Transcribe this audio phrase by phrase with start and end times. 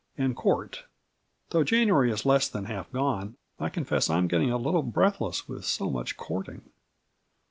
[0.17, 0.85] and court."
[1.51, 5.47] Though January is less than half gone, I confess I am getting a little breathless
[5.47, 6.63] with so much courting.